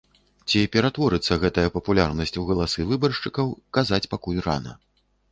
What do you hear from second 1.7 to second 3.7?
папулярнасць у галасы выбаршчыкаў